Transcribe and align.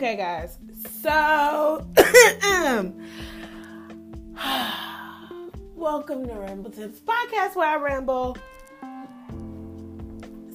Okay, 0.00 0.16
guys. 0.16 0.56
So, 1.02 1.86
welcome 5.74 6.26
to 6.26 6.32
Ramble 6.32 6.70
Tips 6.70 7.00
podcast 7.00 7.54
where 7.54 7.68
I 7.68 7.76
ramble. 7.76 8.38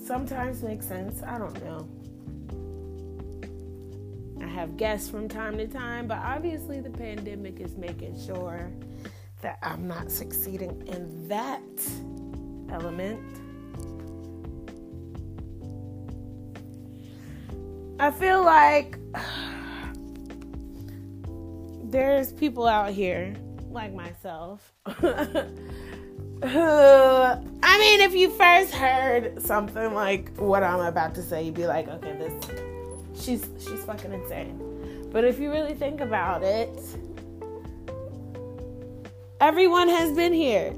Sometimes 0.04 0.64
makes 0.64 0.88
sense. 0.88 1.21
I 1.21 1.38
don't 1.38 1.64
know. 1.64 1.88
I 4.44 4.48
have 4.48 4.78
guests 4.78 5.12
from 5.12 5.30
time 5.30 5.59
to 5.59 5.68
time, 5.68 6.07
but 6.07 6.18
obviously 6.18 6.80
the 6.80 6.89
pandemic 6.89 7.59
is 7.59 7.75
making 7.75 8.20
sure 8.20 8.71
that 9.43 9.59
I'm 9.62 9.88
not 9.88 10.09
succeeding 10.09 10.88
in 10.88 11.27
that 11.27 11.62
element. 12.71 13.21
I 18.00 18.10
feel 18.10 18.43
like 18.43 18.98
there's 21.83 22.33
people 22.33 22.68
out 22.68 22.92
here 22.92 23.36
like 23.69 23.93
myself. 23.93 24.73
Who 26.43 26.60
I 26.60 27.79
mean, 27.79 28.01
if 28.01 28.14
you 28.14 28.29
first 28.32 28.73
heard 28.73 29.42
something 29.42 29.93
like 29.93 30.36
what 30.37 30.64
I'm 30.64 30.82
about 30.82 31.15
to 31.15 31.21
say, 31.23 31.43
you'd 31.43 31.54
be 31.54 31.68
like, 31.68 31.87
okay, 31.87 32.14
this 32.17 32.33
she's 33.16 33.47
she's 33.59 33.83
fucking 33.86 34.14
insane. 34.14 35.09
But 35.11 35.23
if 35.23 35.39
you 35.39 35.52
really 35.52 35.73
think 35.73 36.02
about 36.02 36.44
it, 36.44 36.78
everyone 39.39 39.88
has 39.89 40.11
been 40.16 40.34
here. 40.34 40.73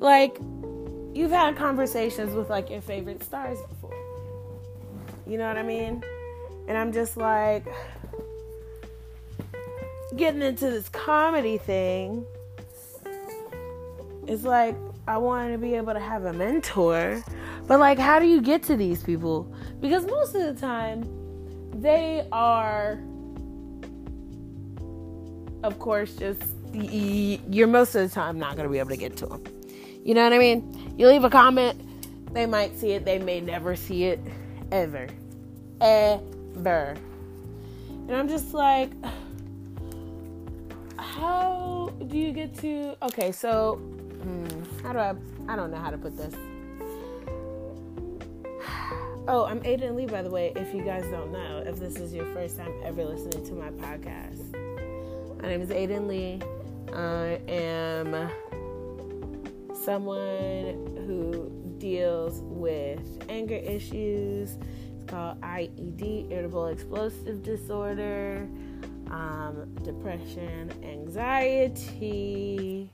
Like 0.00 0.38
you've 1.14 1.30
had 1.30 1.56
conversations 1.56 2.34
with 2.34 2.48
like 2.48 2.70
your 2.70 2.80
favorite 2.80 3.22
stars 3.22 3.58
before. 3.68 3.94
You 5.26 5.36
know 5.36 5.48
what 5.48 5.58
I 5.58 5.62
mean? 5.62 6.02
And 6.68 6.76
I'm 6.76 6.92
just 6.92 7.16
like 7.16 7.66
getting 10.16 10.42
into 10.42 10.70
this 10.70 10.88
comedy 10.90 11.56
thing. 11.56 12.26
It's 14.26 14.44
like 14.44 14.76
I 15.08 15.16
wanted 15.16 15.52
to 15.52 15.58
be 15.58 15.74
able 15.74 15.94
to 15.94 16.00
have 16.00 16.26
a 16.26 16.32
mentor. 16.34 17.24
But 17.66 17.80
like 17.80 17.98
how 17.98 18.18
do 18.18 18.26
you 18.26 18.42
get 18.42 18.62
to 18.64 18.76
these 18.76 19.02
people? 19.02 19.50
Because 19.80 20.04
most 20.06 20.34
of 20.34 20.42
the 20.42 20.60
time 20.60 21.08
they 21.80 22.26
are 22.32 23.00
of 25.62 25.78
course 25.78 26.14
just 26.14 26.42
you're 26.72 27.66
most 27.66 27.94
of 27.94 28.08
the 28.08 28.14
time 28.14 28.38
not 28.38 28.56
going 28.56 28.68
to 28.68 28.70
be 28.70 28.78
able 28.78 28.90
to 28.90 28.96
get 28.96 29.16
to 29.16 29.26
them. 29.26 29.42
You 30.04 30.12
know 30.12 30.22
what 30.22 30.34
I 30.34 30.38
mean? 30.38 30.94
You 30.98 31.08
leave 31.08 31.24
a 31.24 31.30
comment, 31.30 31.80
they 32.34 32.44
might 32.44 32.78
see 32.78 32.90
it, 32.90 33.06
they 33.06 33.18
may 33.18 33.40
never 33.40 33.74
see 33.74 34.04
it 34.04 34.20
ever. 34.70 35.08
Ever 35.80 36.37
there. 36.54 36.96
And 38.08 38.16
I'm 38.16 38.28
just 38.28 38.54
like, 38.54 38.90
how 40.96 41.92
do 42.06 42.16
you 42.16 42.32
get 42.32 42.56
to. 42.58 42.96
Okay, 43.02 43.32
so, 43.32 43.76
hmm, 43.76 44.46
how 44.82 44.92
do 44.92 44.98
I. 44.98 45.14
I 45.48 45.56
don't 45.56 45.70
know 45.70 45.78
how 45.78 45.90
to 45.90 45.98
put 45.98 46.16
this. 46.16 46.34
Oh, 49.30 49.44
I'm 49.44 49.60
Aiden 49.60 49.94
Lee, 49.94 50.06
by 50.06 50.22
the 50.22 50.30
way, 50.30 50.54
if 50.56 50.74
you 50.74 50.82
guys 50.82 51.04
don't 51.10 51.30
know, 51.30 51.62
if 51.66 51.78
this 51.78 51.96
is 51.96 52.14
your 52.14 52.24
first 52.32 52.56
time 52.56 52.72
ever 52.82 53.04
listening 53.04 53.44
to 53.46 53.52
my 53.52 53.68
podcast. 53.68 54.54
My 55.42 55.48
name 55.48 55.60
is 55.60 55.68
Aiden 55.68 56.08
Lee. 56.08 56.40
I 56.94 57.38
am 57.46 58.30
someone 59.74 61.04
who 61.06 61.52
deals 61.76 62.40
with 62.42 63.02
anger 63.28 63.56
issues, 63.56 64.56
called 65.08 65.40
IED, 65.40 66.30
irritable 66.30 66.68
explosive 66.68 67.42
disorder, 67.42 68.46
um, 69.10 69.74
depression, 69.82 70.70
anxiety, 70.84 72.92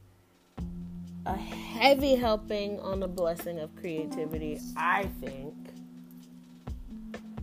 a 1.26 1.36
heavy 1.36 2.14
helping 2.14 2.78
on 2.80 3.00
the 3.00 3.08
blessing 3.08 3.58
of 3.58 3.74
creativity, 3.76 4.60
I 4.76 5.08
think, 5.20 5.54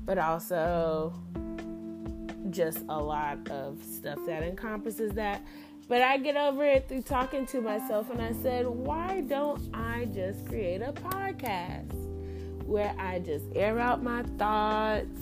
but 0.05 0.17
also 0.17 1.13
just 2.49 2.79
a 2.89 2.97
lot 2.97 3.49
of 3.49 3.83
stuff 3.83 4.19
that 4.25 4.43
encompasses 4.43 5.13
that. 5.13 5.41
But 5.87 6.01
I 6.01 6.17
get 6.17 6.37
over 6.37 6.63
it 6.63 6.87
through 6.87 7.01
talking 7.01 7.45
to 7.47 7.59
myself, 7.59 8.09
and 8.09 8.21
I 8.21 8.31
said, 8.41 8.67
why 8.67 9.21
don't 9.21 9.61
I 9.73 10.05
just 10.05 10.47
create 10.47 10.81
a 10.81 10.93
podcast? 10.93 12.10
Where 12.71 12.95
I 12.97 13.19
just 13.19 13.45
air 13.53 13.77
out 13.79 14.01
my 14.01 14.23
thoughts. 14.37 15.19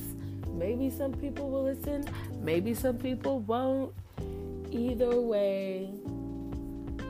Maybe 0.54 0.90
some 0.90 1.14
people 1.14 1.50
will 1.50 1.64
listen, 1.64 2.06
maybe 2.42 2.74
some 2.74 2.98
people 2.98 3.40
won't. 3.40 3.94
Either 4.72 5.20
way, 5.20 5.90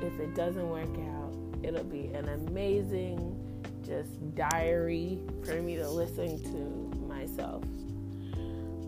if 0.01 0.17
it 0.19 0.33
doesn't 0.33 0.69
work 0.69 0.97
out, 1.13 1.35
it'll 1.61 1.83
be 1.83 2.07
an 2.13 2.29
amazing 2.29 3.35
just 3.85 4.33
diary 4.35 5.19
for 5.43 5.61
me 5.61 5.75
to 5.75 5.89
listen 5.89 6.41
to 6.43 6.97
myself. 7.07 7.63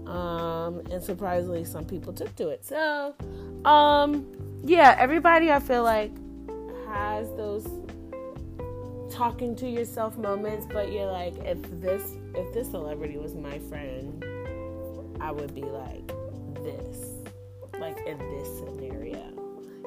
Um, 0.07 0.81
and 0.89 1.03
surprisingly, 1.03 1.65
some 1.65 1.83
people 1.83 2.13
took 2.13 2.33
to 2.37 2.47
it. 2.49 2.63
So, 2.65 3.13
um, 3.65 4.25
yeah, 4.63 4.95
everybody 4.97 5.51
I 5.51 5.59
feel 5.59 5.83
like 5.83 6.11
has 6.87 7.27
those 7.35 7.65
talking 9.11 9.55
to 9.57 9.69
yourself 9.69 10.17
moments, 10.17 10.65
but 10.71 10.91
you're 10.91 11.11
like, 11.11 11.35
if 11.45 11.57
this 11.81 12.15
if 12.33 12.53
this 12.53 12.71
celebrity 12.71 13.17
was 13.17 13.35
my 13.35 13.59
friend, 13.59 14.23
I 15.19 15.31
would 15.31 15.53
be 15.53 15.63
like 15.63 16.07
this, 16.63 17.09
like 17.79 17.97
in 18.07 18.17
this 18.17 18.47
scenario. 18.57 19.31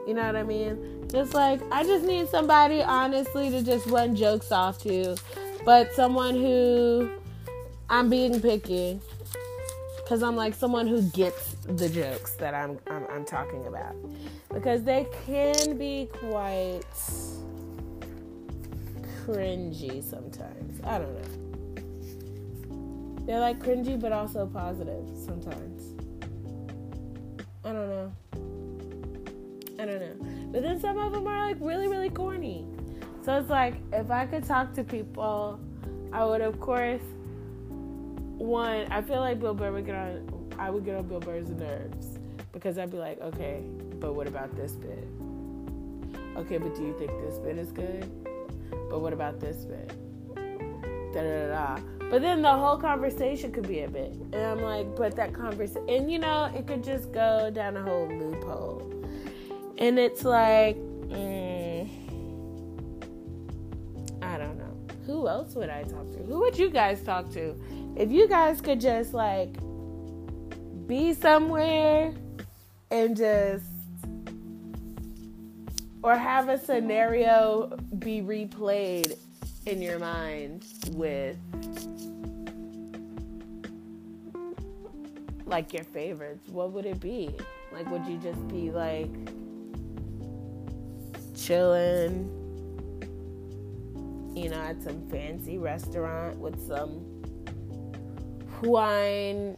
You 0.07 0.15
know 0.15 0.27
what 0.27 0.37
I 0.37 0.43
mean? 0.43 1.09
Just 1.11 1.34
like 1.34 1.61
I 1.73 1.83
just 1.84 2.05
need 2.05 2.29
somebody 2.29 2.83
honestly 2.83 3.51
to 3.51 3.63
just 3.63 3.87
run 3.87 4.15
jokes 4.15 4.53
off 4.53 4.79
to, 4.83 5.17
but 5.65 5.93
someone 5.95 6.34
who 6.34 7.11
I'm 7.89 8.11
being 8.11 8.41
picky 8.41 9.01
because 9.97 10.23
I'm 10.23 10.37
like 10.37 10.55
someone 10.55 10.87
who 10.87 11.03
gets 11.11 11.55
the 11.65 11.89
jokes 11.89 12.34
that 12.34 12.55
I'm, 12.55 12.79
I'm 12.89 13.07
I'm 13.11 13.25
talking 13.25 13.67
about 13.67 13.95
because 14.53 14.83
they 14.84 15.07
can 15.27 15.79
be 15.79 16.11
quite 16.13 16.83
cringy 19.25 20.03
sometimes. 20.03 20.81
I 20.85 20.99
don't 20.99 21.15
know. 21.15 21.45
They're 23.27 23.41
like 23.41 23.59
cringy, 23.59 23.99
but 23.99 24.12
also 24.12 24.47
positive 24.47 25.09
sometimes. 25.17 25.95
I 27.65 27.73
don't 27.73 27.89
know. 27.89 28.13
I 29.81 29.87
don't 29.87 30.01
know. 30.01 30.51
But 30.53 30.63
then 30.63 30.79
some 30.79 30.99
of 30.99 31.13
them 31.13 31.27
are 31.27 31.47
like 31.49 31.57
really, 31.61 31.89
really 31.89 32.11
corny. 32.11 32.67
So 33.25 33.39
it's 33.39 33.49
like 33.49 33.77
if 33.93 34.11
I 34.11 34.27
could 34.27 34.45
talk 34.45 34.75
to 34.75 34.84
people, 34.84 35.59
I 36.13 36.25
would 36.25 36.43
of 36.43 36.61
course. 36.61 37.03
One, 38.37 38.91
I 38.93 39.01
feel 39.01 39.21
like 39.21 39.41
Bill 39.41 39.55
Burr 39.55 39.73
would 39.73 39.87
get 39.87 39.95
on. 39.95 40.51
I 40.59 40.69
would 40.69 40.84
get 40.84 40.97
on 40.97 41.07
Bill 41.09 41.21
Burr's 41.21 41.49
nerves 41.49 42.19
because 42.53 42.79
I'd 42.79 42.91
be 42.91 42.99
like, 42.99 43.21
okay, 43.21 43.63
but 44.01 44.15
what 44.15 44.27
about 44.27 44.55
this 44.55 44.73
bit? 44.73 45.09
Okay, 46.37 46.59
but 46.59 46.75
do 46.75 46.83
you 46.83 46.95
think 46.99 47.11
this 47.23 47.39
bit 47.39 47.57
is 47.59 47.73
good? 47.73 48.11
But 48.91 49.01
what 49.01 49.12
about 49.12 49.41
this 49.41 49.65
bit? 49.65 49.93
Da 51.12 51.23
da 51.23 51.49
da. 51.49 51.81
But 52.11 52.23
then 52.23 52.43
the 52.43 52.53
whole 52.53 52.77
conversation 52.77 53.51
could 53.51 53.67
be 53.67 53.81
a 53.81 53.89
bit, 53.89 54.12
and 54.12 54.37
I'm 54.37 54.62
like, 54.62 54.95
but 54.95 55.17
that 55.17 55.33
conversation, 55.33 55.89
and 55.89 56.12
you 56.12 56.19
know, 56.19 56.51
it 56.55 56.67
could 56.67 56.84
just 56.84 57.13
go 57.13 57.51
down 57.53 57.77
a 57.77 57.83
whole 57.83 58.07
loophole, 58.07 59.05
and 59.79 59.99
it's 59.99 60.25
like, 60.25 60.77
mm, 60.77 61.89
I 64.23 64.39
don't 64.39 64.59
know. 64.59 64.77
Who 65.07 65.29
else 65.29 65.55
would 65.55 65.71
I 65.71 65.83
talk 65.84 66.13
to? 66.13 66.19
Who 66.19 66.41
would 66.41 66.59
you 66.59 66.71
guys 66.71 67.03
talk 67.03 67.31
to? 67.33 67.59
If 67.97 68.13
you 68.13 68.28
guys 68.28 68.60
could 68.60 68.81
just 68.81 69.15
like 69.15 69.57
be 70.87 71.15
somewhere 71.15 72.13
and 72.91 73.16
just 73.16 73.65
or 76.04 76.15
have 76.15 76.51
a 76.51 76.59
scenario 76.59 77.78
be 77.98 78.21
replayed 78.21 79.16
in 79.65 79.80
your 79.80 79.98
mind 79.98 80.66
with 80.91 81.39
like 85.47 85.72
your 85.72 85.84
favorites, 85.84 86.47
what 86.51 86.72
would 86.72 86.84
it 86.84 87.01
be? 87.01 87.34
Like, 87.72 87.91
would 87.91 88.04
you 88.04 88.18
just 88.18 88.47
be 88.48 88.71
like 88.71 89.09
chilling, 91.34 92.28
you 94.36 94.50
know, 94.50 94.60
at 94.60 94.83
some 94.83 95.09
fancy 95.09 95.57
restaurant 95.57 96.36
with 96.36 96.60
some 96.68 97.03
wine? 98.62 99.57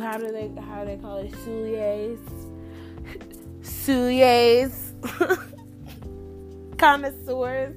How 0.00 0.18
do 0.18 0.32
they 0.32 0.50
how 0.60 0.80
do 0.80 0.86
they 0.86 0.96
call 0.96 1.18
it? 1.18 1.30
Souliers, 1.44 2.18
souliers 3.62 4.87
connoisseurs 6.78 7.76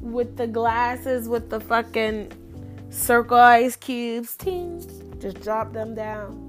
with 0.00 0.36
the 0.36 0.46
glasses 0.46 1.28
with 1.28 1.50
the 1.50 1.60
fucking 1.60 2.32
circle 2.90 3.36
ice 3.36 3.76
cubes. 3.76 4.36
Ting. 4.36 4.80
Just 5.20 5.40
drop 5.42 5.72
them 5.72 5.94
down. 5.94 6.44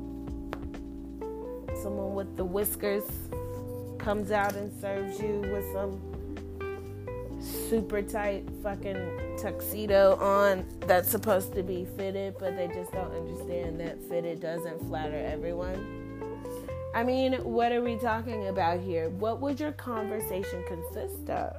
Someone 1.81 2.13
with 2.13 2.35
the 2.37 2.45
whiskers 2.45 3.03
comes 3.97 4.31
out 4.31 4.55
and 4.55 4.71
serves 4.79 5.19
you 5.19 5.39
with 5.51 5.65
some 5.73 5.99
super 7.41 8.01
tight 8.01 8.45
fucking 8.61 9.37
tuxedo 9.37 10.15
on 10.17 10.65
that's 10.87 11.09
supposed 11.09 11.53
to 11.53 11.63
be 11.63 11.85
fitted, 11.97 12.35
but 12.39 12.55
they 12.55 12.67
just 12.67 12.91
don't 12.91 13.13
understand 13.13 13.79
that 13.79 14.01
fitted 14.09 14.39
doesn't 14.39 14.79
flatter 14.87 15.15
everyone. 15.15 15.98
I 16.99 17.03
mean, 17.03 17.31
what 17.45 17.71
are 17.71 17.81
we 17.81 17.95
talking 17.95 18.49
about 18.49 18.81
here? 18.81 19.07
What 19.07 19.39
would 19.39 19.57
your 19.57 19.71
conversation 19.71 20.65
consist 20.67 21.29
of? 21.29 21.55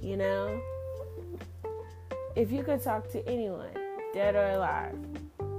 You 0.00 0.16
know? 0.16 0.58
If 2.36 2.50
you 2.50 2.62
could 2.62 2.82
talk 2.82 3.12
to 3.12 3.28
anyone, 3.28 3.68
dead 4.14 4.34
or 4.34 4.48
alive, 4.52 4.96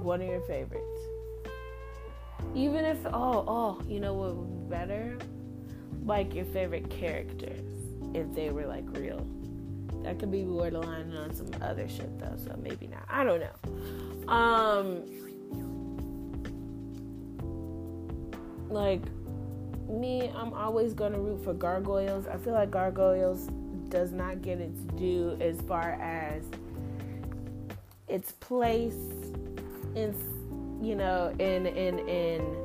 one 0.02 0.20
of 0.20 0.26
your 0.26 0.40
favorites. 0.40 1.00
Even 2.56 2.84
if, 2.84 2.98
oh, 3.06 3.44
oh, 3.46 3.80
you 3.86 4.00
know 4.00 4.14
what 4.14 4.34
would 4.34 4.68
be 4.68 4.74
better? 4.74 5.16
Like 6.04 6.34
your 6.34 6.46
favorite 6.46 6.90
characters, 6.90 7.62
if 8.14 8.34
they 8.34 8.50
were 8.50 8.66
like 8.66 8.84
real. 8.98 9.24
That 10.02 10.18
could 10.18 10.32
be 10.32 10.42
borderline 10.42 11.14
on 11.14 11.32
some 11.36 11.50
other 11.62 11.88
shit 11.88 12.18
though, 12.18 12.34
so 12.36 12.58
maybe 12.60 12.88
not. 12.88 13.04
I 13.08 13.22
don't 13.22 13.38
know. 13.38 14.32
Um, 14.32 15.04
like 18.70 19.02
me, 19.88 20.30
I'm 20.34 20.52
always 20.52 20.94
gonna 20.94 21.18
root 21.18 21.42
for 21.44 21.52
gargoyles. 21.52 22.26
I 22.26 22.36
feel 22.36 22.52
like 22.52 22.70
gargoyles 22.70 23.48
does 23.88 24.12
not 24.12 24.40
get 24.40 24.60
its 24.60 24.80
due 24.96 25.36
as 25.40 25.60
far 25.62 25.92
as 26.00 26.44
its 28.08 28.32
place 28.32 28.94
in 29.94 30.14
you 30.80 30.94
know 30.94 31.34
in 31.38 31.66
in 31.66 31.98
in 32.08 32.56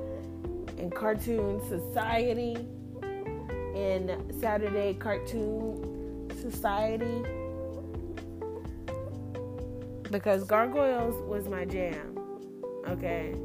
in 0.78 0.92
cartoon 0.92 1.62
society 1.68 2.56
in 3.76 4.34
Saturday 4.40 4.94
cartoon 4.94 6.32
society 6.40 7.24
because 10.12 10.44
gargoyles 10.44 11.16
was 11.28 11.48
my 11.48 11.66
jam 11.66 12.18
okay 12.88 13.36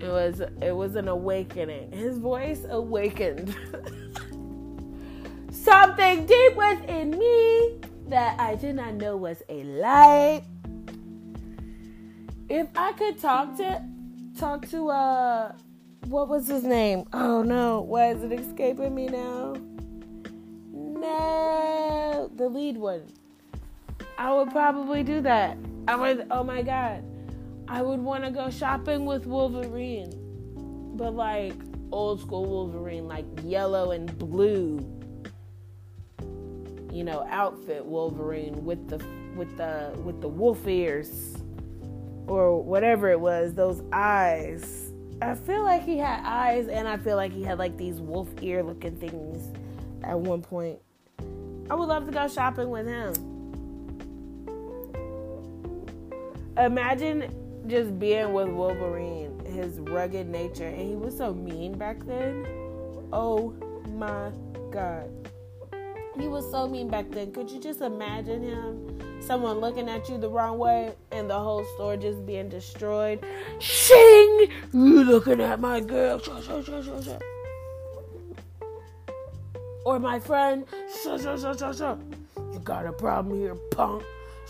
it 0.00 0.08
was 0.08 0.40
it 0.62 0.74
was 0.74 0.96
an 0.96 1.08
awakening. 1.08 1.92
His 1.92 2.18
voice 2.18 2.64
awakened 2.68 3.54
something 5.50 6.26
deep 6.26 6.56
within 6.56 7.10
me 7.10 7.80
that 8.08 8.40
I 8.40 8.54
did 8.54 8.76
not 8.76 8.94
know 8.94 9.16
was 9.16 9.42
a 9.48 9.62
light. 9.64 10.44
If 12.48 12.68
I 12.74 12.92
could 12.92 13.20
talk 13.20 13.56
to 13.58 13.84
talk 14.38 14.66
to 14.70 14.88
uh 14.88 15.52
what 16.06 16.28
was 16.28 16.48
his 16.48 16.64
name? 16.64 17.04
Oh 17.12 17.42
no, 17.42 17.82
why 17.82 18.12
is 18.12 18.22
it 18.22 18.32
escaping 18.32 18.94
me 18.94 19.06
now? 19.06 19.54
No, 20.72 22.30
the 22.36 22.48
lead 22.48 22.78
one. 22.78 23.02
I 24.16 24.32
would 24.32 24.50
probably 24.50 25.02
do 25.02 25.20
that. 25.20 25.58
I 25.86 25.96
would 25.96 26.26
oh 26.30 26.42
my 26.42 26.62
god. 26.62 27.04
I 27.70 27.82
would 27.82 28.00
want 28.00 28.24
to 28.24 28.32
go 28.32 28.50
shopping 28.50 29.06
with 29.06 29.26
Wolverine, 29.26 30.10
but 30.96 31.14
like 31.14 31.54
old 31.92 32.20
school 32.20 32.44
Wolverine, 32.44 33.06
like 33.06 33.24
yellow 33.44 33.92
and 33.92 34.18
blue. 34.18 34.78
You 36.92 37.04
know, 37.04 37.24
outfit 37.30 37.86
Wolverine 37.86 38.64
with 38.64 38.88
the 38.88 38.96
with 39.36 39.56
the 39.56 39.96
with 40.02 40.20
the 40.20 40.26
wolf 40.26 40.66
ears 40.66 41.36
or 42.26 42.60
whatever 42.60 43.08
it 43.08 43.20
was, 43.20 43.54
those 43.54 43.84
eyes. 43.92 44.92
I 45.22 45.36
feel 45.36 45.62
like 45.62 45.84
he 45.84 45.96
had 45.96 46.22
eyes 46.24 46.66
and 46.66 46.88
I 46.88 46.96
feel 46.96 47.14
like 47.14 47.32
he 47.32 47.44
had 47.44 47.60
like 47.60 47.76
these 47.76 48.00
wolf 48.00 48.30
ear 48.40 48.64
looking 48.64 48.96
things 48.96 49.56
at 50.02 50.18
one 50.18 50.42
point. 50.42 50.80
I 51.70 51.76
would 51.76 51.86
love 51.86 52.04
to 52.06 52.12
go 52.12 52.26
shopping 52.26 52.68
with 52.68 52.88
him. 52.88 53.14
Imagine 56.58 57.39
just 57.66 57.98
being 57.98 58.32
with 58.32 58.48
Wolverine, 58.48 59.38
his 59.44 59.78
rugged 59.80 60.28
nature, 60.28 60.66
and 60.66 60.80
he 60.80 60.96
was 60.96 61.16
so 61.16 61.34
mean 61.34 61.76
back 61.76 62.04
then. 62.06 62.46
Oh 63.12 63.54
my 63.94 64.30
god. 64.70 65.10
He 66.18 66.28
was 66.28 66.50
so 66.50 66.66
mean 66.68 66.88
back 66.88 67.10
then. 67.10 67.32
Could 67.32 67.50
you 67.50 67.60
just 67.60 67.80
imagine 67.80 68.42
him? 68.42 69.22
Someone 69.22 69.58
looking 69.58 69.88
at 69.88 70.08
you 70.08 70.18
the 70.18 70.28
wrong 70.28 70.58
way 70.58 70.94
and 71.12 71.28
the 71.28 71.38
whole 71.38 71.64
store 71.74 71.96
just 71.96 72.24
being 72.26 72.48
destroyed. 72.48 73.24
Shing! 73.58 74.50
You 74.72 75.04
looking 75.04 75.40
at 75.40 75.60
my 75.60 75.80
girl. 75.80 76.20
Or 79.84 79.98
my 79.98 80.18
friend. 80.18 80.66
You 81.04 82.60
got 82.64 82.86
a 82.86 82.92
problem 82.92 83.38
here, 83.38 83.54
punk. 83.70 84.02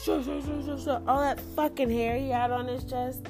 All 0.09 1.21
that 1.21 1.39
fucking 1.55 1.91
hair 1.91 2.17
he 2.17 2.31
had 2.31 2.51
on 2.51 2.67
his 2.67 2.85
chest. 2.85 3.27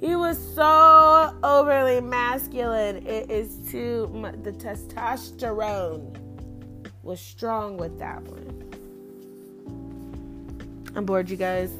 He 0.00 0.16
was 0.16 0.38
so 0.54 1.36
overly 1.42 2.00
masculine. 2.00 3.06
It 3.06 3.30
is 3.30 3.58
too 3.70 4.08
much. 4.12 4.34
The 4.42 4.52
testosterone 4.52 6.16
was 7.02 7.20
strong 7.20 7.76
with 7.76 7.98
that 7.98 8.22
one. 8.22 8.56
I'm 10.96 11.04
bored, 11.04 11.30
you 11.30 11.36
guys. 11.36 11.70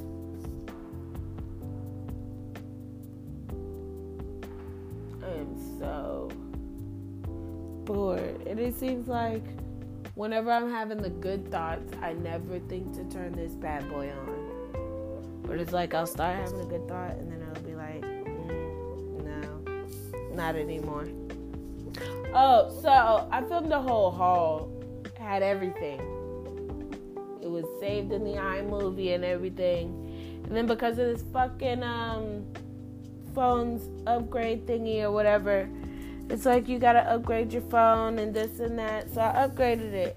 I 5.25 5.31
am 5.33 5.79
so 5.81 6.31
bored. 7.85 8.47
And 8.47 8.61
it 8.61 8.75
seems 8.79 9.09
like 9.09 9.43
whenever 10.15 10.51
I'm 10.51 10.71
having 10.71 10.99
the 10.99 11.11
good 11.11 11.51
thoughts, 11.51 11.93
I 12.03 12.12
never 12.15 12.59
think 12.61 12.95
to 12.95 13.05
turn 13.05 13.33
this 13.33 13.53
bad 13.53 13.89
boy 13.91 14.11
on. 14.11 15.43
But 15.45 15.59
it's 15.59 15.73
like 15.73 15.95
I'll 15.95 16.07
start 16.07 16.37
having 16.37 16.61
a 16.61 16.65
good 16.65 16.87
thought 16.89 17.12
and 17.12 17.31
then 17.31 17.43
I'll 17.49 17.62
be 17.62 17.75
like, 17.75 18.03
mm, 18.03 19.25
no, 19.25 20.35
not 20.35 20.57
anymore. 20.57 21.09
Oh, 22.33 22.71
so 22.83 23.29
I 23.31 23.43
filmed 23.43 23.71
the 23.71 23.81
whole 23.81 24.11
haul, 24.11 24.71
had 25.19 25.43
everything. 25.43 26.01
It 27.43 27.51
was 27.51 27.65
saved 27.81 28.12
in 28.12 28.23
the 28.25 28.35
iMovie 28.35 29.14
and 29.14 29.25
everything. 29.25 30.43
And 30.45 30.57
then 30.57 30.67
because 30.67 30.99
of 30.99 31.07
this 31.07 31.25
fucking 31.33 31.83
um, 31.83 32.45
phone's 33.35 33.88
upgrade 34.07 34.67
thingy 34.67 35.02
or 35.02 35.11
whatever, 35.11 35.69
it's 36.30 36.46
like 36.46 36.68
you 36.68 36.78
gotta 36.78 37.00
upgrade 37.10 37.52
your 37.52 37.62
phone 37.62 38.18
and 38.18 38.32
this 38.32 38.60
and 38.60 38.78
that. 38.78 39.12
So 39.12 39.20
I 39.20 39.49
upgraded 39.49 39.92
it. 39.92 40.16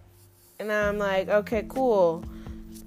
And 0.59 0.71
I'm 0.71 0.97
like, 0.99 1.27
okay, 1.27 1.65
cool. 1.67 2.23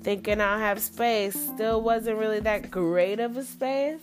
Thinking 0.03 0.41
I'll 0.41 0.59
have 0.59 0.81
space. 0.81 1.35
Still 1.35 1.83
wasn't 1.83 2.19
really 2.19 2.41
that 2.41 2.71
great 2.71 3.19
of 3.19 3.37
a 3.37 3.43
space. 3.45 4.01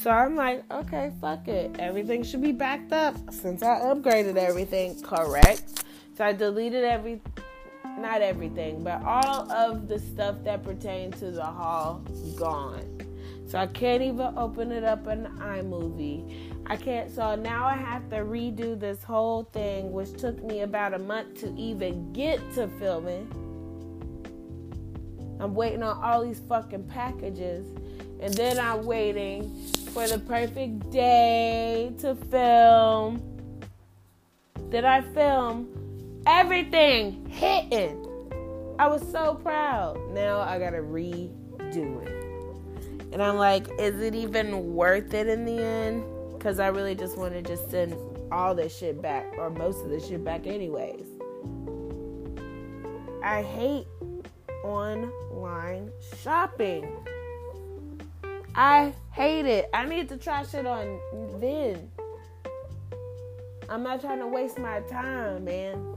So 0.00 0.10
I'm 0.10 0.36
like, 0.36 0.62
okay, 0.72 1.12
fuck 1.20 1.48
it. 1.48 1.76
Everything 1.78 2.22
should 2.22 2.42
be 2.42 2.52
backed 2.52 2.92
up 2.92 3.16
since 3.32 3.62
I 3.62 3.80
upgraded 3.80 4.36
everything, 4.36 5.00
correct? 5.02 5.84
So 6.16 6.24
I 6.24 6.32
deleted 6.32 6.84
every, 6.84 7.20
not 7.98 8.22
everything, 8.22 8.84
but 8.84 9.02
all 9.02 9.50
of 9.50 9.88
the 9.88 9.98
stuff 9.98 10.36
that 10.44 10.62
pertained 10.62 11.14
to 11.14 11.32
the 11.32 11.44
haul 11.44 12.00
gone. 12.36 13.11
So 13.52 13.58
I 13.58 13.66
can't 13.66 14.02
even 14.02 14.32
open 14.38 14.72
it 14.72 14.82
up 14.82 15.06
in 15.08 15.24
iMovie. 15.24 16.64
I 16.68 16.74
can't, 16.74 17.14
so 17.14 17.34
now 17.34 17.66
I 17.66 17.74
have 17.74 18.08
to 18.08 18.20
redo 18.20 18.80
this 18.80 19.02
whole 19.02 19.42
thing, 19.42 19.92
which 19.92 20.14
took 20.14 20.42
me 20.42 20.62
about 20.62 20.94
a 20.94 20.98
month 20.98 21.40
to 21.40 21.54
even 21.54 22.14
get 22.14 22.40
to 22.54 22.66
filming. 22.78 23.28
I'm 25.38 25.54
waiting 25.54 25.82
on 25.82 26.02
all 26.02 26.24
these 26.24 26.40
fucking 26.48 26.84
packages, 26.84 27.66
and 28.20 28.32
then 28.32 28.58
I'm 28.58 28.86
waiting 28.86 29.54
for 29.90 30.08
the 30.08 30.18
perfect 30.18 30.90
day 30.90 31.92
to 31.98 32.14
film. 32.14 33.20
Did 34.70 34.86
I 34.86 35.02
film 35.12 36.22
everything 36.26 37.26
hitting? 37.26 38.02
I 38.78 38.86
was 38.86 39.06
so 39.12 39.34
proud. 39.34 40.00
Now 40.14 40.40
I 40.40 40.58
gotta 40.58 40.78
redo 40.78 42.02
it. 42.02 42.21
And 43.12 43.22
I'm 43.22 43.36
like, 43.36 43.68
is 43.78 44.00
it 44.00 44.14
even 44.14 44.74
worth 44.74 45.12
it 45.14 45.28
in 45.28 45.44
the 45.44 45.62
end? 45.62 46.04
because 46.42 46.58
I 46.58 46.66
really 46.66 46.96
just 46.96 47.16
want 47.16 47.34
to 47.34 47.40
just 47.40 47.70
send 47.70 47.94
all 48.32 48.52
this 48.52 48.76
shit 48.76 49.00
back 49.00 49.32
or 49.38 49.48
most 49.48 49.84
of 49.84 49.90
this 49.90 50.08
shit 50.08 50.24
back, 50.24 50.44
anyways. 50.44 51.06
I 53.22 53.44
hate 53.44 53.86
online 54.64 55.92
shopping. 56.20 56.96
I 58.56 58.92
hate 59.12 59.46
it. 59.46 59.70
I 59.72 59.84
need 59.84 60.08
to 60.08 60.16
try 60.16 60.42
shit 60.42 60.66
on 60.66 60.98
then. 61.38 61.88
I'm 63.68 63.84
not 63.84 64.00
trying 64.00 64.18
to 64.18 64.26
waste 64.26 64.58
my 64.58 64.80
time, 64.80 65.44
man. 65.44 65.96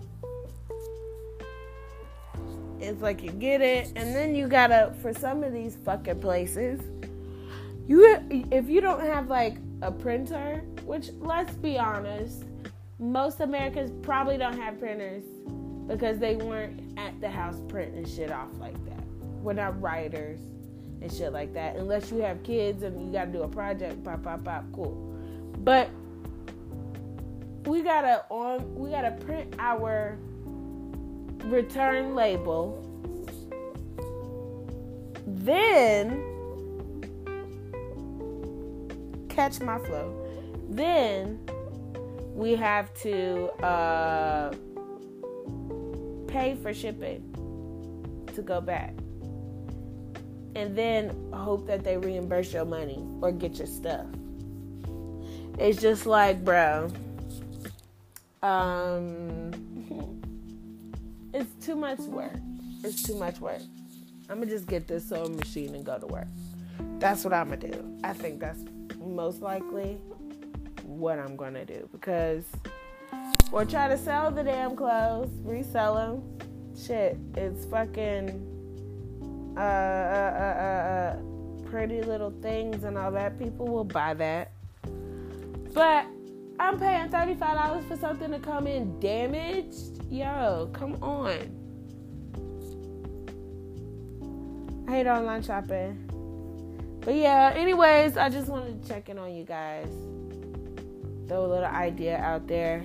It's 2.80 3.02
like 3.02 3.24
you 3.24 3.32
get 3.32 3.62
it, 3.62 3.88
and 3.96 4.14
then 4.14 4.36
you 4.36 4.48
gotta 4.48 4.94
for 5.02 5.12
some 5.12 5.44
of 5.44 5.54
these 5.54 5.76
fucking 5.84 6.20
places. 6.20 6.82
You 7.88 8.18
if 8.52 8.68
you 8.68 8.82
don't 8.82 9.02
have 9.02 9.28
like 9.28 9.58
a 9.82 9.92
printer, 9.92 10.64
which 10.86 11.12
let's 11.20 11.54
be 11.56 11.78
honest, 11.78 12.46
most 13.00 13.42
Americans 13.42 13.92
probably 14.02 14.38
don't 14.38 14.58
have 14.60 14.80
printers 14.80 15.24
because 15.88 16.18
they 16.18 16.36
weren't 16.36 16.82
at 16.98 17.20
the 17.22 17.30
house 17.30 17.62
printing 17.68 18.06
shit 18.06 18.32
off 18.32 18.50
like 18.60 18.84
that. 18.86 19.04
We're 19.42 19.54
not 19.54 19.80
writers 19.80 20.40
and 21.02 21.12
shit 21.12 21.32
like 21.32 21.54
that. 21.54 21.76
Unless 21.76 22.12
you 22.12 22.18
have 22.20 22.42
kids 22.42 22.82
and 22.82 23.06
you 23.06 23.12
gotta 23.12 23.32
do 23.32 23.44
a 23.44 23.48
project, 23.48 24.04
pop, 24.04 24.24
pop, 24.24 24.44
pop, 24.44 24.66
cool. 24.74 25.16
But 25.60 25.90
we 27.66 27.84
gotta 27.84 28.26
on 28.30 28.74
we 28.76 28.90
gotta 28.90 29.12
print 29.12 29.54
our 29.60 30.18
return 31.44 32.16
label. 32.16 32.82
Then 35.28 36.35
catch 39.36 39.60
my 39.60 39.78
flow. 39.80 40.16
Then 40.70 41.40
we 42.34 42.56
have 42.56 42.94
to 43.02 43.50
uh, 43.64 44.54
pay 46.28 46.56
for 46.56 46.74
shipping 46.74 47.22
to 48.34 48.42
go 48.42 48.62
back. 48.62 48.94
And 50.56 50.76
then 50.76 51.32
hope 51.34 51.68
that 51.68 51.84
they 51.84 51.98
reimburse 51.98 52.54
your 52.54 52.66
money 52.66 53.04
or 53.22 53.32
get 53.32 53.58
your 53.58 53.68
stuff. 53.68 54.06
It's 55.60 55.82
just 55.82 56.06
like, 56.06 56.44
bro, 56.44 56.92
um, 58.42 59.52
it's 61.34 61.66
too 61.66 61.76
much 61.76 62.00
work. 62.00 62.40
It's 62.84 63.04
too 63.04 63.16
much 63.16 63.40
work. 63.40 63.62
I'm 64.30 64.40
gonna 64.40 64.50
just 64.50 64.68
get 64.68 64.88
this 64.88 65.10
sewing 65.10 65.36
machine 65.36 65.76
and 65.76 65.86
go 65.86 66.00
to 66.00 66.08
work. 66.08 66.28
That's 67.00 67.24
what 67.24 67.34
I'm 67.34 67.50
gonna 67.50 67.72
do. 67.72 68.00
I 68.04 68.14
think 68.14 68.40
that's 68.40 68.64
most 69.06 69.42
likely 69.42 69.98
what 70.84 71.20
I'm 71.20 71.36
gonna 71.36 71.66
do 71.66 71.88
because 71.92 72.46
or 73.52 73.66
try 73.66 73.88
to 73.88 73.98
sell 73.98 74.32
the 74.32 74.44
damn 74.44 74.76
clothes, 74.76 75.30
resell 75.44 75.96
them. 75.96 76.22
Shit, 76.78 77.18
it's 77.36 77.66
fucking 77.66 79.54
uh, 79.58 79.60
uh, 79.60 79.64
uh, 79.64 80.60
uh, 80.60 81.18
pretty 81.70 82.02
little 82.02 82.32
things 82.42 82.84
and 82.84 82.98
all 82.98 83.12
that. 83.12 83.40
People 83.40 83.68
will 83.68 83.86
buy 83.86 84.14
that. 84.16 84.52
But 85.74 86.06
I'm 86.60 86.80
paying 86.80 87.10
$35 87.10 87.88
for 87.88 87.96
something 87.98 88.32
to 88.32 88.40
come 88.40 88.68
in 88.68 89.00
damaged. 89.00 90.04
Yo, 90.10 90.70
come 90.74 91.02
on. 91.02 91.64
I 94.88 94.92
hate 94.92 95.08
online 95.08 95.44
shopping. 95.44 96.05
But 97.06 97.16
yeah, 97.16 97.54
anyways, 97.56 98.18
I 98.18 98.30
just 98.30 98.50
wanted 98.50 98.82
to 98.82 98.90
check 98.90 99.10
in 99.10 99.20
on 99.20 99.34
you 99.34 99.46
guys 99.46 99.88
throw 101.28 101.46
a 101.46 101.48
little 101.48 101.66
idea 101.66 102.18
out 102.18 102.48
there. 102.48 102.84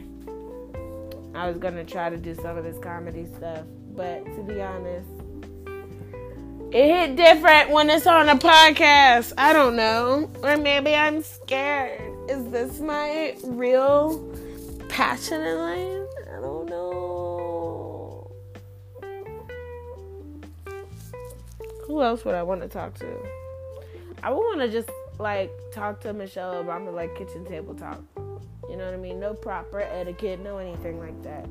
I 1.35 1.49
was 1.49 1.59
gonna 1.59 1.85
try 1.85 2.11
to 2.11 2.17
do 2.17 2.35
some 2.35 2.57
of 2.57 2.65
this 2.65 2.79
comedy 2.79 3.27
stuff, 3.37 3.65
but 3.95 4.25
to 4.25 4.43
be 4.43 4.61
honest, 4.61 5.09
it 6.73 6.87
hit 6.87 7.17
different 7.17 7.71
when 7.71 7.91
it's 7.91 8.07
on 8.07 8.29
a 8.29 8.37
podcast. 8.37 9.33
I 9.37 9.53
don't 9.53 9.75
know. 9.75 10.31
Or 10.43 10.57
maybe 10.57 10.95
I'm 10.95 11.23
scared. 11.23 12.00
Is 12.31 12.49
this 12.50 12.79
my 12.79 13.37
real 13.43 14.33
passion 14.89 15.41
in 15.41 15.59
life? 15.59 16.09
I 16.33 16.41
don't 16.41 16.69
know. 16.69 18.31
Who 21.87 22.03
else 22.03 22.25
would 22.25 22.37
I 22.37 22.45
want 22.45 22.61
to 22.61 22.69
talk 22.69 22.95
to? 23.00 23.39
I 24.23 24.31
would 24.31 24.37
want 24.37 24.61
to 24.61 24.69
just 24.69 24.91
like 25.19 25.50
talk 25.73 26.00
to 26.03 26.12
Michelle 26.12 26.62
Obama 26.62 26.93
like 26.93 27.17
kitchen 27.17 27.45
table 27.45 27.75
talk. 27.75 28.03
You 28.69 28.77
know 28.77 28.85
what 28.85 28.95
I 28.95 28.99
mean? 28.99 29.19
No 29.19 29.33
proper 29.35 29.81
etiquette, 29.81 30.41
no 30.41 30.59
anything 30.59 30.99
like 30.99 31.23
that. 31.23 31.49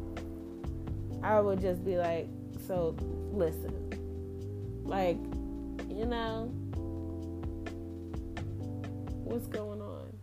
I 1.24 1.40
would 1.40 1.60
just 1.60 1.84
be 1.84 1.98
like, 1.98 2.28
so 2.68 2.96
listen. 3.34 3.74
Like, 4.86 5.18
you 5.90 6.06
know, 6.06 6.46
what's 9.24 9.48
going 9.48 9.82
on? 9.82 10.14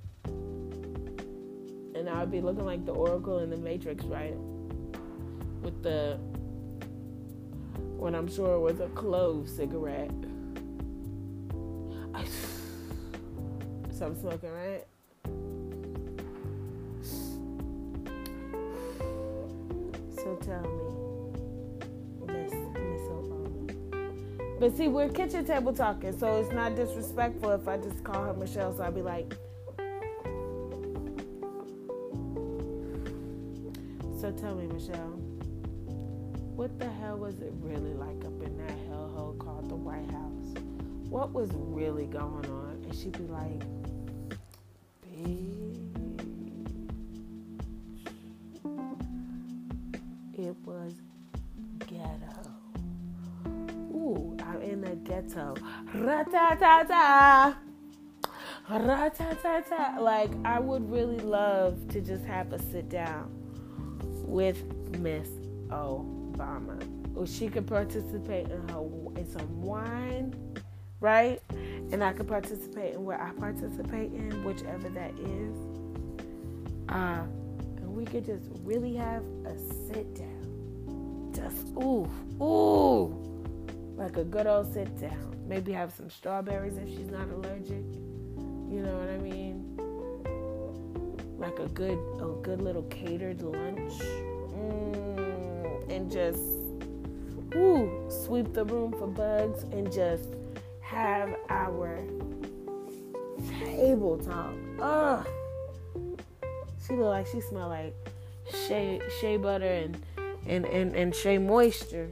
And 1.95 2.09
I 2.09 2.21
would 2.21 2.31
be 2.31 2.41
looking 2.41 2.65
like 2.65 2.87
the 2.87 2.93
Oracle 2.93 3.41
in 3.41 3.51
the 3.51 3.57
Matrix, 3.57 4.05
right? 4.05 4.37
With 5.63 5.83
the, 5.83 6.19
what 7.97 8.15
I'm 8.15 8.29
sure 8.29 8.61
was 8.61 8.81
a 8.81 8.89
clove 8.89 9.49
cigarette. 9.49 10.11
I'm 14.07 14.15
smoking, 14.21 14.53
right? 14.53 14.87
So 20.15 20.37
tell 20.37 20.63
me. 20.63 20.87
But 24.59 24.75
see, 24.75 24.89
we're 24.89 25.09
kitchen 25.11 25.45
table 25.45 25.73
talking, 25.73 26.19
so 26.19 26.41
it's 26.41 26.51
not 26.53 26.77
disrespectful 26.77 27.51
if 27.51 27.69
I 27.69 27.77
just 27.77 28.03
call 28.05 28.25
her 28.25 28.33
Michelle. 28.33 28.75
So 28.75 28.85
I'd 28.85 28.95
be 28.95 29.03
like, 29.03 29.35
so 34.19 34.33
tell 34.33 34.55
me, 34.55 34.67
Michelle, 34.67 35.19
what 36.55 36.79
the 36.79 36.89
hell 36.89 37.19
was 37.19 37.41
it 37.41 37.53
really 37.61 37.93
like 37.93 38.25
up 38.25 38.41
in 38.43 38.57
that 38.57 38.77
hellhole 38.89 39.37
called 39.39 39.69
the 39.69 39.75
White 39.77 40.11
House? 40.11 40.55
What 41.11 41.33
was 41.33 41.51
really 41.53 42.07
going 42.07 42.47
on? 42.47 42.83
And 42.85 42.95
she'd 42.95 43.19
be 43.19 43.27
like, 43.27 43.63
it 50.47 50.57
was 50.65 50.93
ghetto. 51.87 52.53
Ooh, 53.93 54.37
I'm 54.45 54.63
in 54.63 54.81
the 54.81 54.95
ghetto. 54.97 55.55
Ratatata. 55.93 57.57
Ratatata. 58.69 59.99
Like, 59.99 60.31
I 60.45 60.61
would 60.61 60.89
really 60.91 61.19
love 61.19 61.89
to 61.89 62.01
just 62.01 62.25
have 62.25 62.53
a 62.53 62.63
sit 62.71 62.89
down 62.89 63.29
with 64.25 64.63
Miss 64.99 65.29
Obama. 65.69 66.81
Or 67.17 67.27
she 67.27 67.49
could 67.49 67.67
participate 67.67 68.49
in 68.49 68.69
her 68.69 68.85
in 69.17 69.27
some 69.29 69.63
wine, 69.63 70.35
right? 71.01 71.41
And 71.91 72.05
I 72.05 72.13
could 72.13 72.29
participate 72.29 72.95
in 72.95 73.05
what 73.05 73.21
I 73.21 73.31
participate 73.31 74.13
in, 74.13 74.45
whichever 74.45 74.89
that 74.91 75.13
is. 75.19 75.57
Uh, 76.89 77.23
we 77.97 78.05
could 78.05 78.25
just 78.25 78.45
really 78.63 78.95
have 78.95 79.23
a 79.47 79.57
sit 79.89 80.15
down 80.15 80.37
just 81.37 81.69
ooh, 81.77 82.09
ooh, 82.41 83.15
like 83.97 84.17
a 84.17 84.25
good 84.25 84.47
old 84.47 84.73
sit 84.73 84.99
down. 84.99 85.37
Maybe 85.47 85.71
have 85.73 85.93
some 85.93 86.09
strawberries 86.09 86.79
if 86.79 86.89
she's 86.89 87.11
not 87.11 87.29
allergic. 87.29 87.85
You 88.71 88.81
know 88.83 88.97
what 88.97 89.11
I 89.11 89.19
mean? 89.19 89.77
Like 91.39 91.59
a 91.59 91.69
good, 91.69 91.99
a 92.21 92.33
good 92.43 92.63
little 92.63 92.85
catered 92.85 93.43
lunch, 93.43 93.93
mm, 94.55 95.91
and 95.91 96.11
just 96.11 96.41
ooh, 97.55 98.09
sweep 98.09 98.55
the 98.55 98.65
room 98.65 98.93
for 98.93 99.07
bugs 99.07 99.65
and 99.65 99.93
just 99.93 100.31
have 100.81 101.37
our 101.51 102.03
table 103.61 104.17
talk. 104.19 104.55
Ugh. 104.81 105.27
She 106.87 106.95
look 106.95 107.07
like 107.07 107.27
she 107.27 107.41
smell 107.41 107.69
like 107.69 107.95
shea 108.69 109.01
shea 109.21 109.37
butter 109.37 109.67
and 109.67 109.99
and, 110.47 110.65
and, 110.67 110.95
and 110.95 111.15
shea 111.15 111.39
moisture. 111.39 112.11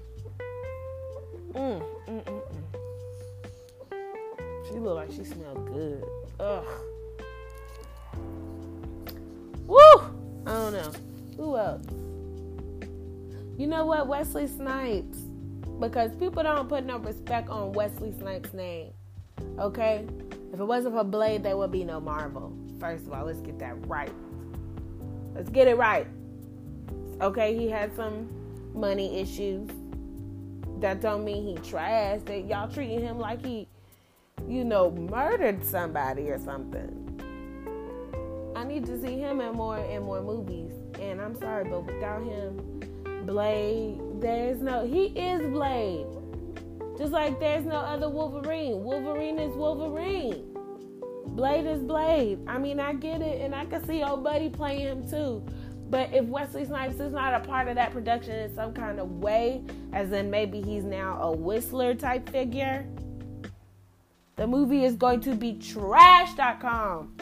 Mm, 1.52 1.80
mm, 2.08 2.24
mm, 2.24 2.42
mm. 2.42 2.64
She 4.66 4.74
look 4.74 4.96
like 4.96 5.12
she 5.12 5.22
smelled 5.22 5.66
good. 5.72 6.04
Ugh. 6.40 6.66
Woo! 9.66 9.76
I 10.46 10.52
don't 10.52 10.72
know. 10.72 10.92
Who 11.36 11.56
else? 11.56 11.84
You 13.56 13.68
know 13.68 13.86
what? 13.86 14.08
Wesley 14.08 14.48
Snipes. 14.48 15.18
Because 15.78 16.14
people 16.16 16.42
don't 16.42 16.68
put 16.68 16.84
no 16.84 16.98
respect 16.98 17.48
on 17.48 17.72
Wesley 17.72 18.12
Snipes' 18.18 18.52
name. 18.52 18.92
Okay? 19.58 20.04
If 20.52 20.58
it 20.60 20.64
wasn't 20.64 20.94
for 20.94 21.04
Blade, 21.04 21.44
there 21.44 21.56
would 21.56 21.70
be 21.70 21.84
no 21.84 22.00
Marvel. 22.00 22.52
First 22.80 23.06
of 23.06 23.12
all, 23.12 23.26
let's 23.26 23.40
get 23.40 23.58
that 23.60 23.74
right. 23.86 24.12
Let's 25.34 25.50
get 25.50 25.66
it 25.68 25.76
right. 25.76 26.06
Okay, 27.20 27.56
he 27.56 27.68
had 27.68 27.94
some 27.96 28.28
money 28.74 29.20
issues. 29.20 29.68
That 30.80 31.00
don't 31.00 31.24
mean 31.24 31.46
he 31.46 31.68
trash. 31.68 32.20
That 32.26 32.46
y'all 32.46 32.68
treating 32.68 33.00
him 33.00 33.18
like 33.18 33.44
he, 33.44 33.66
you 34.48 34.64
know, 34.64 34.90
murdered 34.90 35.64
somebody 35.64 36.30
or 36.30 36.38
something. 36.38 37.00
I 38.54 38.64
need 38.64 38.86
to 38.86 39.00
see 39.00 39.18
him 39.18 39.40
in 39.40 39.54
more 39.54 39.78
and 39.78 40.04
more 40.04 40.22
movies. 40.22 40.72
And 41.00 41.20
I'm 41.20 41.34
sorry, 41.34 41.64
but 41.64 41.84
without 41.84 42.22
him, 42.22 42.80
Blade, 43.26 44.00
there's 44.20 44.60
no 44.60 44.86
he 44.86 45.06
is 45.06 45.42
Blade. 45.46 46.06
Just 46.96 47.12
like 47.12 47.40
there's 47.40 47.64
no 47.64 47.76
other 47.76 48.08
Wolverine. 48.08 48.84
Wolverine 48.84 49.38
is 49.38 49.54
Wolverine. 49.56 50.53
Blade 51.26 51.66
is 51.66 51.80
Blade. 51.80 52.38
I 52.46 52.58
mean, 52.58 52.78
I 52.78 52.94
get 52.94 53.20
it, 53.20 53.40
and 53.40 53.54
I 53.54 53.64
can 53.64 53.84
see 53.86 54.02
old 54.02 54.22
buddy 54.22 54.48
playing 54.48 54.80
him 54.80 55.08
too. 55.08 55.44
But 55.90 56.12
if 56.12 56.24
Wesley 56.26 56.64
Snipes 56.64 56.98
is 57.00 57.12
not 57.12 57.34
a 57.34 57.40
part 57.40 57.68
of 57.68 57.74
that 57.76 57.92
production 57.92 58.34
in 58.34 58.54
some 58.54 58.72
kind 58.72 58.98
of 58.98 59.18
way, 59.18 59.62
as 59.92 60.12
in 60.12 60.30
maybe 60.30 60.60
he's 60.60 60.84
now 60.84 61.20
a 61.22 61.32
whistler 61.32 61.94
type 61.94 62.28
figure, 62.30 62.86
the 64.36 64.46
movie 64.46 64.84
is 64.84 64.96
going 64.96 65.20
to 65.20 65.34
be 65.34 65.52
trash.com. 65.54 67.14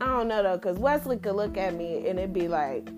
I 0.00 0.06
don't 0.06 0.26
know 0.26 0.42
though, 0.42 0.56
because 0.56 0.78
Wesley 0.78 1.16
could 1.16 1.36
look 1.36 1.56
at 1.56 1.74
me 1.74 2.08
and 2.08 2.18
it'd 2.18 2.32
be 2.32 2.48
like, 2.48 2.88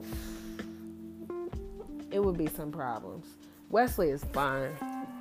it 2.10 2.22
would 2.22 2.38
be 2.38 2.46
some 2.46 2.72
problems. 2.72 3.26
Wesley 3.68 4.08
is 4.08 4.24
fine. 4.32 4.70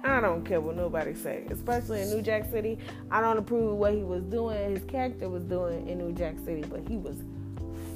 I 0.03 0.19
don't 0.19 0.43
care 0.43 0.59
what 0.59 0.75
nobody 0.75 1.13
say, 1.13 1.45
especially 1.49 2.01
in 2.01 2.09
New 2.09 2.21
Jack 2.21 2.51
City. 2.51 2.77
I 3.09 3.21
don't 3.21 3.37
approve 3.37 3.77
what 3.77 3.93
he 3.93 4.03
was 4.03 4.23
doing, 4.23 4.75
his 4.75 4.83
character 4.83 5.29
was 5.29 5.43
doing 5.43 5.87
in 5.87 5.97
New 5.97 6.11
Jack 6.11 6.35
City, 6.43 6.61
but 6.61 6.81
he 6.87 6.97
was 6.97 7.15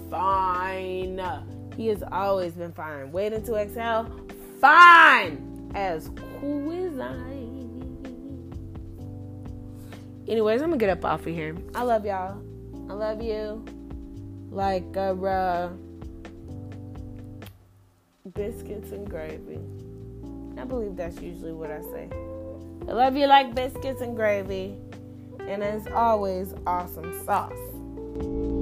fine. 0.09 1.21
He 1.75 1.87
has 1.87 2.03
always 2.09 2.53
been 2.53 2.71
fine. 2.71 3.11
Waiting 3.11 3.43
to 3.43 3.55
exhale, 3.55 4.09
fine. 4.61 5.71
As 5.75 6.09
I. 7.01 7.47
Anyways, 10.27 10.61
I'm 10.61 10.69
gonna 10.69 10.77
get 10.77 10.89
up 10.89 11.03
off 11.03 11.21
of 11.21 11.27
here. 11.27 11.55
I 11.75 11.83
love 11.83 12.05
y'all. 12.05 12.41
I 12.89 12.93
love 12.93 13.21
you. 13.21 13.65
Like 14.49 14.95
uh, 14.95 15.69
biscuits 18.33 18.91
and 18.91 19.09
gravy. 19.09 19.59
I 20.59 20.63
believe 20.65 20.95
that's 20.95 21.21
usually 21.21 21.53
what 21.53 21.71
I 21.71 21.81
say. 21.81 22.09
I 22.87 22.91
love 22.91 23.15
you 23.15 23.27
like 23.27 23.53
biscuits 23.53 24.01
and 24.01 24.15
gravy. 24.15 24.75
And 25.39 25.63
as 25.63 25.87
always, 25.87 26.53
awesome 26.65 27.13
sauce. 27.25 28.56